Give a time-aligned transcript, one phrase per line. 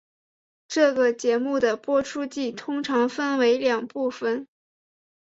[0.67, 4.47] 这个节目的播出季通常分为两部份。